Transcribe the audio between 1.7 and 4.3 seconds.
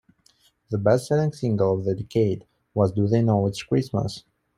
of the decade was Do They Know It's Christmas?